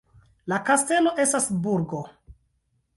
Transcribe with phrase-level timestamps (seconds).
[0.53, 2.05] La kastelo estas burgo.